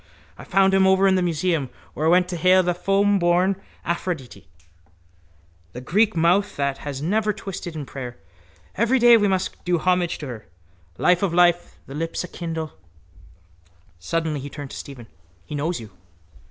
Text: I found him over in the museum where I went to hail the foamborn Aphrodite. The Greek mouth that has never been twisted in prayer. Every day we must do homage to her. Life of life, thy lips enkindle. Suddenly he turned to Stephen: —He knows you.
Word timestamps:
I 0.35 0.43
found 0.45 0.73
him 0.73 0.87
over 0.87 1.07
in 1.07 1.13
the 1.13 1.21
museum 1.21 1.69
where 1.93 2.07
I 2.07 2.09
went 2.09 2.27
to 2.29 2.35
hail 2.35 2.63
the 2.63 2.73
foamborn 2.73 3.61
Aphrodite. 3.85 4.47
The 5.73 5.81
Greek 5.81 6.15
mouth 6.15 6.55
that 6.55 6.79
has 6.79 7.03
never 7.03 7.31
been 7.31 7.37
twisted 7.37 7.75
in 7.75 7.85
prayer. 7.85 8.17
Every 8.73 8.97
day 8.97 9.15
we 9.15 9.27
must 9.27 9.63
do 9.63 9.77
homage 9.77 10.17
to 10.17 10.27
her. 10.27 10.47
Life 10.97 11.21
of 11.21 11.35
life, 11.35 11.77
thy 11.85 11.93
lips 11.93 12.25
enkindle. 12.25 12.73
Suddenly 13.99 14.39
he 14.39 14.49
turned 14.49 14.71
to 14.71 14.75
Stephen: 14.77 15.05
—He 15.45 15.53
knows 15.53 15.79
you. 15.79 15.91